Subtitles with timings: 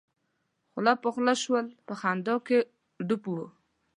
[0.71, 2.57] خوله خوله شول په خندا کې
[3.07, 3.47] ډوب وو.